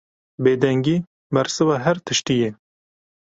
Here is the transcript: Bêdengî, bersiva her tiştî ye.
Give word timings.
Bêdengî, 0.43 0.97
bersiva 1.33 1.77
her 1.85 1.97
tiştî 2.05 2.35
ye. 2.41 2.49